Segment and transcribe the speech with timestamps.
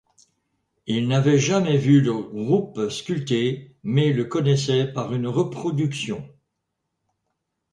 [0.87, 6.27] Il n'avait jamais vu le groupe sculpté, mais le connaissait par une reproduction.